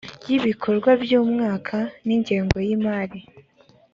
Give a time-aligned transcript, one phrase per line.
[0.29, 3.19] y ibikorwa by umwaka n ingengo y imari